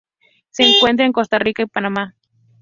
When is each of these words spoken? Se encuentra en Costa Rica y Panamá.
Se 0.49 0.63
encuentra 0.63 1.05
en 1.05 1.11
Costa 1.11 1.37
Rica 1.37 1.61
y 1.61 1.67
Panamá. 1.67 2.15